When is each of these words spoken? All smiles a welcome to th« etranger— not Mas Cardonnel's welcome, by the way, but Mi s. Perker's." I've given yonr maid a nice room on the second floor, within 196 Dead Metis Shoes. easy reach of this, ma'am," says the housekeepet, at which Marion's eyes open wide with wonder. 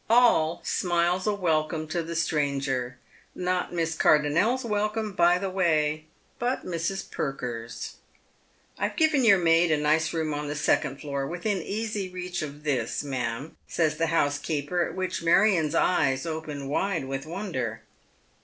All 0.09 0.61
smiles 0.65 1.27
a 1.27 1.33
welcome 1.35 1.87
to 1.89 2.03
th« 2.03 2.17
etranger— 2.17 2.95
not 3.35 3.71
Mas 3.71 3.93
Cardonnel's 3.95 4.65
welcome, 4.65 5.11
by 5.13 5.37
the 5.37 5.51
way, 5.51 6.05
but 6.39 6.65
Mi 6.65 6.77
s. 6.77 7.03
Perker's." 7.03 7.97
I've 8.79 8.95
given 8.95 9.21
yonr 9.21 9.39
maid 9.43 9.69
a 9.69 9.77
nice 9.77 10.11
room 10.11 10.33
on 10.33 10.47
the 10.47 10.55
second 10.55 10.99
floor, 11.01 11.27
within 11.27 11.59
196 11.59 11.93
Dead 11.93 11.99
Metis 12.01 12.01
Shoes. 12.01 12.03
easy 12.03 12.13
reach 12.15 12.41
of 12.41 12.63
this, 12.63 13.03
ma'am," 13.03 13.55
says 13.67 13.97
the 13.97 14.05
housekeepet, 14.07 14.87
at 14.87 14.95
which 14.95 15.21
Marion's 15.21 15.75
eyes 15.75 16.25
open 16.25 16.67
wide 16.67 17.05
with 17.05 17.27
wonder. 17.27 17.83